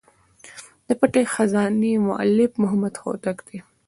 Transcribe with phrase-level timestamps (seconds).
[0.87, 3.59] د پټي خزانې مؤلف محمد هوتک دﺉ.